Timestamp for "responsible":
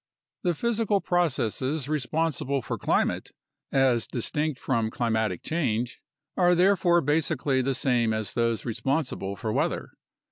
1.87-2.63, 8.65-9.35